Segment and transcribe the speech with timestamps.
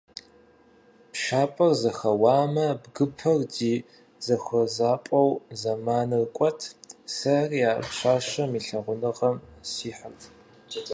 [1.11, 3.73] Пшапэр зэхэуамэ, бгыпэр ди
[4.25, 5.29] зэхуэзапӀэу
[5.61, 6.61] зэманыр кӀуэрт,
[7.15, 9.35] сэри а пщащэм и лъагъуныгъэм
[9.71, 10.21] сихьырт.